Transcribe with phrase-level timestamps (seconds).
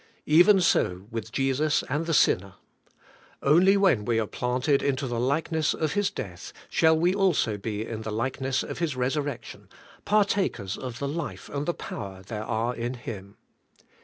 [0.25, 2.55] Even so with Jesus and the sinner.
[3.43, 7.55] Only when we are planted into the like ness of His death shall we also
[7.55, 9.69] be in the likeness of His resurrection,
[10.03, 13.37] partakers of the life and the power there are in Him.